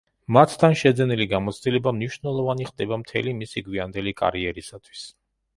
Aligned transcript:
მათთან 0.35 0.71
შეძენილი 0.79 1.27
გამოცდილება 1.33 1.93
მნიშვნელოვანი 1.97 2.67
ხდება 2.71 2.99
მთელი 3.05 3.37
მისი 3.43 3.65
გვიანდელი 3.69 4.15
კარიერისთვის. 4.23 5.07